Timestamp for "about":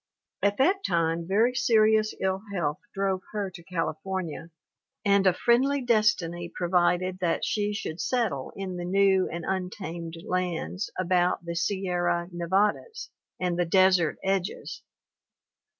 10.97-11.45